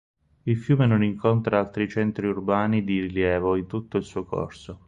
Il 0.45 0.57
fiume 0.57 0.87
non 0.87 1.03
incontra 1.03 1.59
altri 1.59 1.87
centri 1.87 2.25
urbani 2.25 2.83
di 2.83 3.01
rilievo 3.01 3.55
in 3.55 3.67
tutto 3.67 3.97
il 3.97 4.03
suo 4.03 4.23
corso. 4.25 4.79